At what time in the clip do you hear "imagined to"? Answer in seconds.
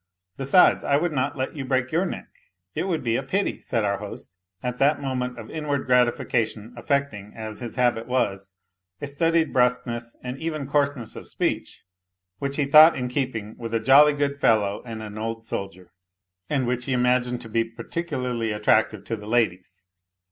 16.93-17.47